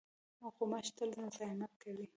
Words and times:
غوماشې 0.55 0.91
تل 0.97 1.09
مزاحمت 1.23 1.71
کوي. 1.81 2.05